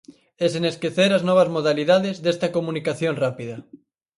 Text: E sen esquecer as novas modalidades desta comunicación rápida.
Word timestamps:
E 0.43 0.45
sen 0.53 0.63
esquecer 0.71 1.11
as 1.13 1.25
novas 1.29 1.49
modalidades 1.55 2.15
desta 2.23 2.51
comunicación 2.57 3.13
rápida. 3.23 3.55